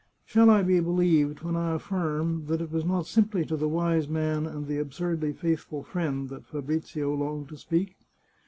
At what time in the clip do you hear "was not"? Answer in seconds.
2.71-3.05